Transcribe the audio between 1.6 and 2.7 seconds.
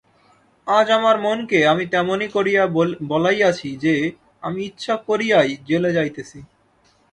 আমি তেমনি করিয়া